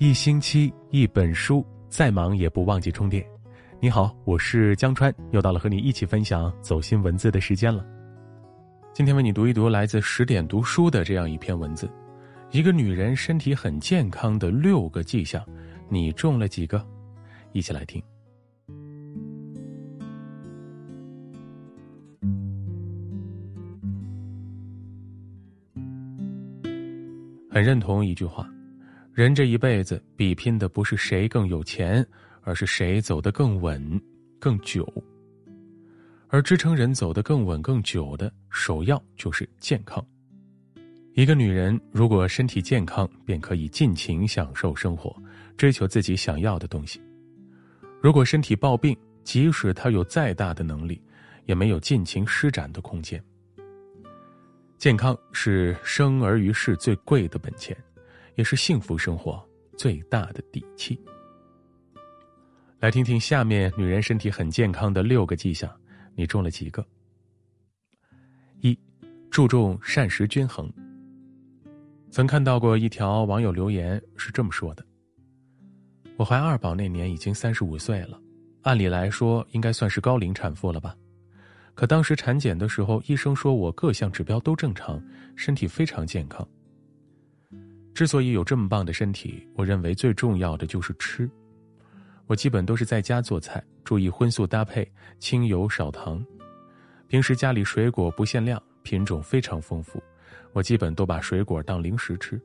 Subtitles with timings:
[0.00, 3.22] 一星期一本书，再忙也不忘记充电。
[3.82, 7.84] 你好，我是江川，又到了和你一起分享走心文字的时间了。
[8.94, 11.86] 今天为你读一读来自十点读书的这样一篇文字：
[12.50, 15.44] 一个女人身体很健康的六个迹象，
[15.90, 16.82] 你中了几个？
[17.52, 18.02] 一起来听。
[27.50, 28.50] 很认同一句话。
[29.20, 32.02] 人这一辈子比拼的不是谁更有钱，
[32.40, 34.00] 而是谁走得更稳、
[34.38, 34.90] 更久。
[36.28, 40.02] 而支撑人走得更稳、更久的首要就是健康。
[41.12, 45.14] 一个女人如果身体健康，便可以尽情享受生活，
[45.54, 46.98] 追求自己想要的东西。
[48.00, 50.98] 如果身体抱病，即使她有再大的能力，
[51.44, 53.22] 也没有尽情施展的空间。
[54.78, 57.76] 健康是生而于世最贵的本钱。
[58.40, 59.46] 也是幸福生活
[59.76, 60.98] 最大的底气。
[62.78, 65.70] 来听听下面女人身体很健康的六个迹象，
[66.14, 66.82] 你中了几个？
[68.62, 68.74] 一，
[69.30, 70.72] 注重膳食均衡。
[72.10, 74.82] 曾看到过一条网友留言是这么说的
[76.16, 78.18] ：“我怀二宝那年已经三十五岁了，
[78.62, 80.96] 按理来说应该算是高龄产妇了吧？
[81.74, 84.98] 可当时产检的时候，医生说我各项指标都正常，
[85.36, 86.48] 身体非常健康。”
[87.92, 91.28] 之所以有这么棒的身体，我认为最重要的就是吃。
[92.26, 94.88] 我基本都是在家做菜，注意荤素搭配，
[95.18, 96.24] 清油少糖。
[97.08, 100.00] 平时家里水果不限量，品种非常丰富，
[100.52, 102.40] 我基本都把水果当零食吃。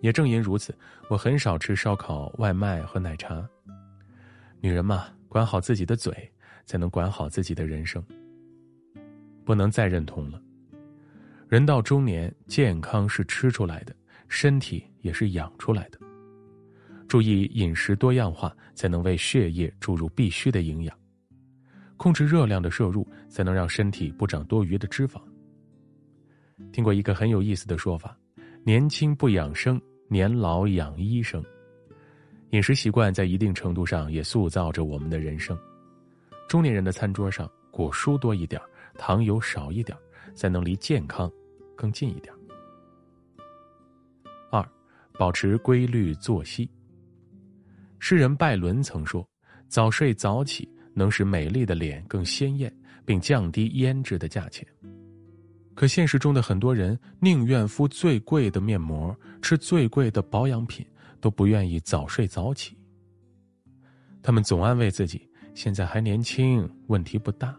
[0.00, 0.74] 也正因如此，
[1.08, 3.44] 我很少吃烧烤、外卖和奶茶。
[4.60, 6.32] 女人嘛，管好自己的嘴，
[6.64, 8.02] 才能管好自己的人生。
[9.44, 10.40] 不能再认同了。
[11.48, 13.94] 人到中年，健康是吃出来的。
[14.32, 15.98] 身体也是养出来的，
[17.06, 20.96] 注意饮食多样化，才能为血液注入必需的营养；
[21.98, 25.20] 控制热量的摄入，才能让身体不长多余的脂肪。
[26.72, 28.16] 听过一个很有意思的说法：
[28.64, 31.44] 年轻不养生，年老养医生。
[32.52, 35.56] 饮食习惯在一定程度上也塑造着我们的人生。
[36.48, 38.58] 中年人的餐桌上，果蔬多一点，
[38.94, 39.96] 糖油少一点，
[40.34, 41.30] 才能离健康
[41.76, 42.32] 更近一点。
[45.18, 46.68] 保持规律作息。
[47.98, 49.26] 诗人拜伦曾说
[49.68, 52.74] ：“早睡早起能使美丽的脸更鲜艳，
[53.04, 54.66] 并降低胭脂的价钱。”
[55.74, 60.84] 可现实中的很多人宁愿敷最贵的面膜、吃最贵的保养品，
[61.20, 62.76] 都不愿意早睡早起。
[64.22, 67.58] 他们总安慰自己：“现在还年轻，问题不大。”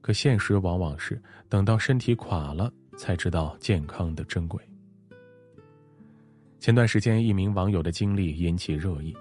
[0.00, 4.62] 可现实往往是等到身体垮了，才知道健康的珍贵。
[6.64, 9.14] 前段时间，一名网友的经历引起热议。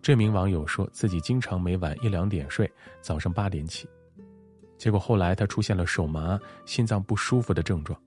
[0.00, 2.66] 这名网友说自己经常每晚一两点睡，
[3.02, 3.86] 早上八点起。
[4.78, 8.00] 结果后来他出现了手麻、心脏不舒服的症状，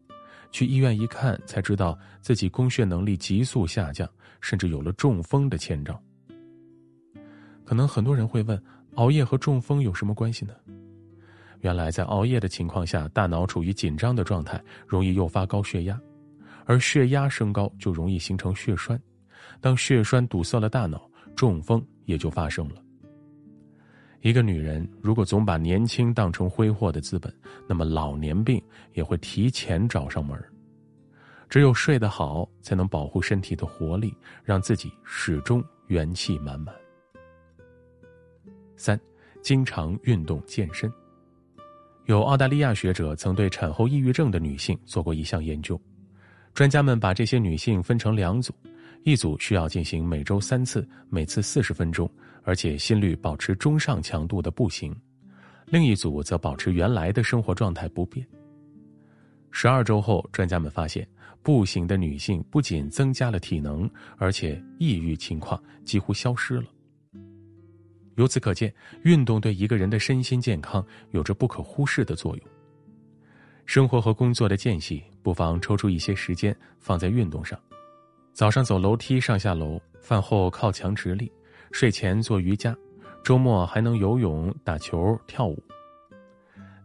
[0.50, 4.10] 去医院一看，才知道自己供血能力急速下降，
[4.42, 6.02] 甚至有了中风的前兆。
[7.64, 8.60] 可能很多人会问：
[8.96, 10.56] 熬夜和中风有什么关系呢？
[11.60, 16.02] 原来在熬夜的情况下，大脑处于紧张的状态，容易诱发高血压。
[16.66, 19.02] 而血压升高就容易形成血栓，
[19.60, 22.76] 当血栓堵塞了大脑，中风也就发生了。
[24.22, 27.34] 一个女人如果总把年轻当成挥霍的资本，
[27.68, 28.62] 那么老年病
[28.94, 30.40] 也会提前找上门。
[31.50, 36.74] 只有睡得好，才能保护身体的活力，让自己始终元气满满。
[38.78, 38.98] 三，
[39.42, 40.90] 经常运动健身。
[42.06, 45.80] 有澳大利亚学者曾对产后抑郁症的女性做过一项研究。
[46.54, 48.54] 专家们把这些女性分成两组，
[49.04, 52.10] 一组需要进行每周三次，每次四十分钟，
[52.44, 54.94] 而且心率保持中上强度的步行；
[55.66, 58.26] 另一组则保持原来的生活状态不变。
[59.50, 61.08] 十二周后，专家们发现，
[61.42, 66.66] 步行的女性不仅增加了体能，而且抑郁情况几乎消失了。
[68.16, 72.46] 由此可见，运动对一个人的身心健康有着不可忽视的作用。
[73.66, 77.60] 生活和工作的间隙，不妨抽出一些时间放在运动上。
[78.34, 81.32] 早上走楼梯上下楼，饭后靠墙直立，
[81.72, 82.76] 睡前做瑜伽，
[83.24, 85.62] 周末还能游泳、打球、跳舞。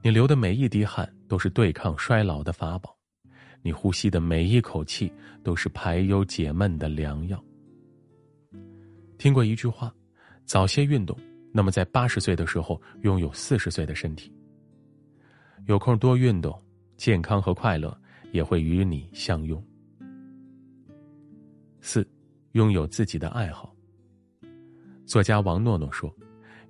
[0.02, 2.94] 你流的每一滴汗都是对抗衰老的法宝，
[3.62, 5.12] 你呼吸的每一口气
[5.42, 7.42] 都是排忧解闷的良药。
[9.18, 9.92] 听过一句话：
[10.44, 11.16] 早些运动，
[11.52, 14.32] 那么在八十岁的时候拥有四十岁的身体。
[15.66, 16.54] 有空多运动。
[16.96, 17.94] 健康和快乐
[18.32, 19.62] 也会与你相拥。
[21.81, 22.06] 四，
[22.52, 23.75] 拥有自己的爱好。
[25.05, 26.12] 作家王诺诺说：“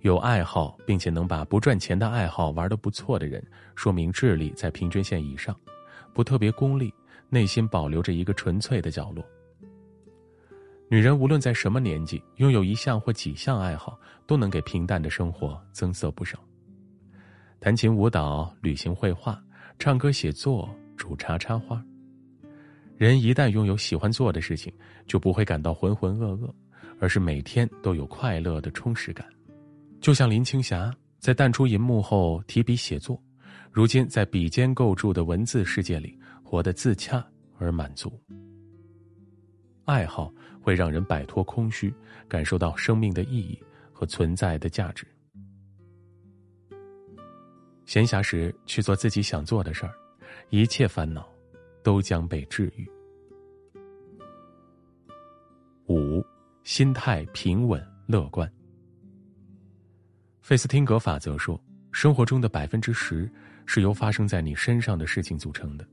[0.03, 3.43] 有爱好并且能把不赚钱的爱好玩得不错的人，
[3.75, 5.59] 说明智力在平均线以上，
[6.13, 6.93] 不特别功利，
[7.31, 9.25] 内心保留着一个纯粹的角落。”
[10.89, 16.39] 女人无论在什么年纪，拥有一项或几项爱好，都能给平淡的生活增色不少。
[17.59, 19.43] 弹琴、舞蹈、旅行、绘画、
[19.79, 20.69] 唱歌、写作、
[21.07, 21.81] 煮茶、插花。
[22.97, 24.73] 人一旦拥有喜欢做的事情，
[25.07, 26.53] 就不会感到浑浑噩噩，
[26.99, 29.25] 而是每天都有快乐的充实感。
[30.01, 33.23] 就像林青霞在淡出银幕后提笔写作，
[33.71, 37.25] 如今在笔尖构筑的文字世界里，活得自洽
[37.57, 38.13] 而满足。
[39.85, 41.95] 爱好会让人摆脱空虚，
[42.27, 43.57] 感受到生命的意义
[43.93, 45.07] 和存在的价值。
[47.85, 49.95] 闲暇时去做自己想做的事儿，
[50.51, 51.29] 一切烦恼
[51.83, 52.89] 都将被治愈。
[55.89, 56.25] 五，
[56.65, 58.51] 心态平稳乐观。
[60.41, 61.61] 费斯汀格法则说，
[61.93, 63.31] 生活中的百分之十
[63.67, 65.87] 是由发生在你身上的事情组成的，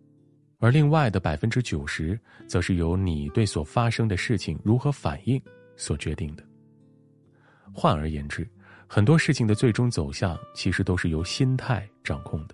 [0.60, 5.42] 而另外的百分之九十，则是由你对所发生的事情如何反应
[5.76, 6.44] 所决定的。
[7.74, 8.48] 换而言之。
[8.86, 12.54] 很多事情的最终走向，其实都是由心态掌控的。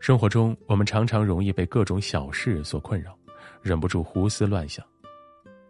[0.00, 3.16] 生活中，我们常常容易被各种小事所困扰，
[3.60, 4.84] 忍不住胡思乱想。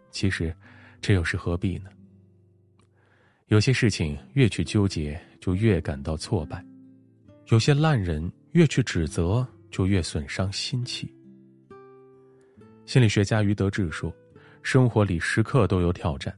[0.09, 0.55] 其实，
[1.01, 1.89] 这又是何必呢？
[3.47, 6.57] 有些事情越去纠结，就越感到挫败；
[7.47, 11.13] 有些烂人越去指责，就越损伤心气。
[12.85, 14.13] 心理学家于德志说
[14.63, 16.33] ：“生活里时刻都有挑战，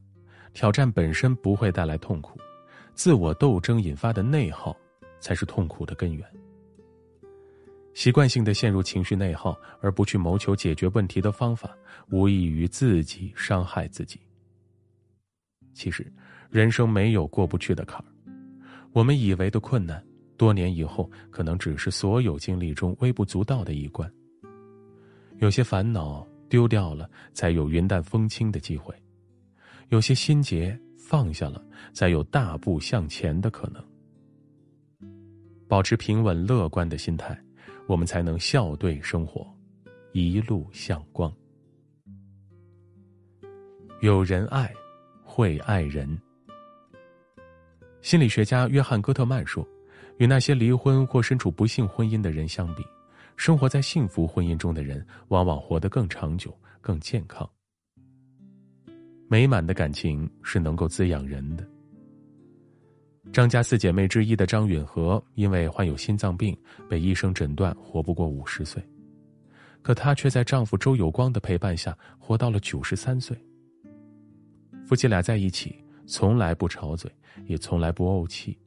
[0.54, 2.40] 挑战本身不会带来痛苦。”
[2.96, 4.76] 自我斗争引发的内耗，
[5.20, 6.28] 才是痛苦的根源。
[7.94, 11.76] 习惯性的陷入情绪内耗，而不去谋求解决问题的方法，
[12.10, 14.20] 无异于自己伤害自己。
[15.74, 16.06] 其实，
[16.50, 18.06] 人生没有过不去的坎儿，
[18.92, 20.04] 我们以为的困难，
[20.38, 24.12] 多年以后可能只是所有经历中微不足道的一关。
[25.40, 28.94] 有些烦恼丢掉了，才有云淡风轻的机会；
[29.90, 30.80] 有些心结。
[31.06, 33.84] 放下了，才有大步向前的可能。
[35.68, 37.38] 保持平稳乐观的心态，
[37.88, 39.46] 我们才能笑对生活，
[40.14, 41.34] 一路向光。
[44.02, 44.74] 有人爱，
[45.24, 46.20] 会爱人。
[48.02, 49.68] 心理学家约翰·戈特曼说
[50.20, 52.84] ：“与那些离婚或身处不幸婚姻的人相比，
[53.38, 57.50] 生活在幸福婚姻中的人，往往活得更长久、更健康。”
[59.30, 61.66] 美满的感情是能够滋养人的。
[63.32, 66.56] 张家四姐妹之一的张允和，因为患有心脏病，
[66.90, 68.84] 被医生诊断活不过五十岁，
[69.82, 73.36] 可她却在丈夫周有光的陪伴下，活到了九十三岁。
[74.86, 77.10] 夫妻俩在一起，从来不吵嘴，
[77.46, 78.58] 也从来不怄气。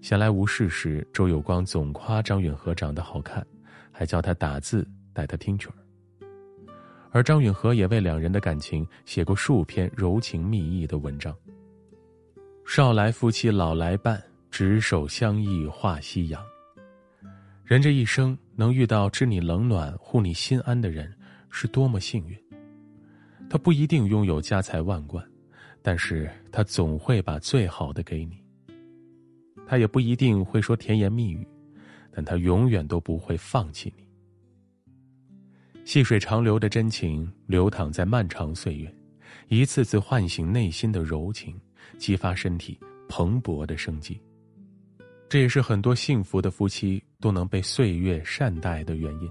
[0.00, 3.44] 闲来无事时，周有光总夸张允和长得好看，
[3.90, 5.74] 还教她打字，带她听曲儿。
[7.10, 11.36] 而张允和也为两人的感情写过数篇柔情蜜意的文章。
[12.68, 14.20] 少来夫妻老来伴，
[14.50, 16.44] 执手相依话夕阳。
[17.64, 21.16] 人这一生能遇到知你冷暖、护你心安的人，
[21.48, 22.36] 是多么幸运。
[23.48, 25.24] 他不一定拥有家财万贯，
[25.80, 28.42] 但是他总会把最好的给你。
[29.64, 31.46] 他也不一定会说甜言蜜语，
[32.10, 34.04] 但他永远都不会放弃你。
[35.84, 38.92] 细水长流的真情流淌在漫长岁月，
[39.48, 41.58] 一次次唤醒内心的柔情，
[41.98, 42.78] 激发身体
[43.08, 44.20] 蓬勃的生机。
[45.28, 49.30] 这也是很多幸福的夫妻都能被岁月善待的原因。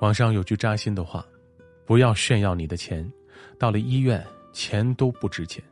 [0.00, 1.24] 网上有句扎心的话
[1.86, 3.10] ：“不要炫耀你的钱，
[3.58, 5.62] 到了医院钱都不值钱；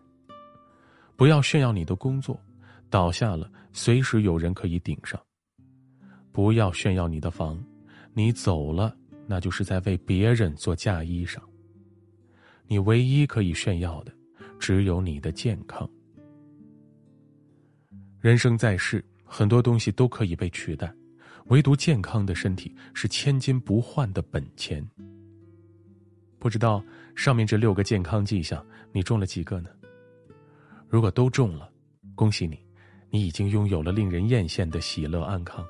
[1.17, 2.41] 不要炫耀你的工作，
[2.88, 5.19] 倒下了随时有人可以顶上；
[6.33, 7.62] 不要炫耀你的房。”
[8.17, 11.38] 你走了，那就是在为别人做嫁衣裳。
[12.69, 14.12] 你唯一可以炫耀的，
[14.64, 15.87] 只有你的健康。
[18.18, 20.90] 人生在世，很多东西都可以被取代，
[21.49, 24.83] 唯独健康的身体是千金不换的本钱。
[26.38, 26.83] 不知道
[27.14, 29.68] 上面这六个健康迹象，你中了几个呢？
[30.88, 31.71] 如果都中了，
[32.14, 32.59] 恭喜你，
[33.11, 35.62] 你已经拥有了令人艳羡的喜乐安康。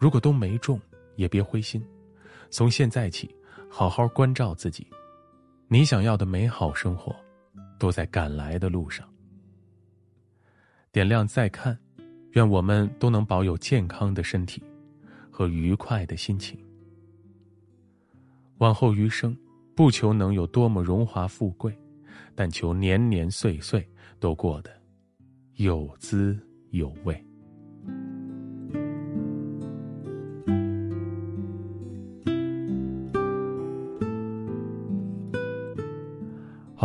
[0.00, 0.80] 如果都没中，
[1.14, 1.80] 也别灰心，
[2.50, 3.32] 从现在起，
[3.70, 4.84] 好好关照自己，
[5.68, 7.14] 你想要的美好生活，
[7.78, 9.08] 都在赶来的路上。
[10.90, 11.78] 点亮再看，
[12.32, 14.62] 愿我们都能保有健康的身体
[15.30, 16.58] 和愉快的心情。
[18.58, 19.36] 往后余生，
[19.76, 21.78] 不求能有多么荣华富贵，
[22.34, 24.70] 但求年年岁岁都过得
[25.54, 26.36] 有滋
[26.70, 27.24] 有味。